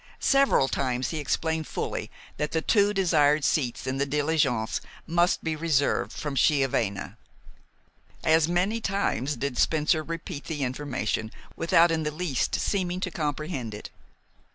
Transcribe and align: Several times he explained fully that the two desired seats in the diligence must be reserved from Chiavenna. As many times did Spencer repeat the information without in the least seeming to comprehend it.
Several 0.19 0.67
times 0.67 1.11
he 1.11 1.19
explained 1.19 1.67
fully 1.67 2.09
that 2.37 2.53
the 2.53 2.61
two 2.63 2.91
desired 2.91 3.45
seats 3.45 3.85
in 3.85 3.99
the 3.99 4.05
diligence 4.07 4.81
must 5.05 5.43
be 5.43 5.55
reserved 5.55 6.11
from 6.11 6.33
Chiavenna. 6.35 7.17
As 8.23 8.47
many 8.47 8.81
times 8.81 9.35
did 9.35 9.59
Spencer 9.59 10.01
repeat 10.01 10.45
the 10.45 10.63
information 10.63 11.29
without 11.55 11.91
in 11.91 12.01
the 12.01 12.09
least 12.09 12.55
seeming 12.55 12.99
to 12.99 13.11
comprehend 13.11 13.75
it. 13.75 13.91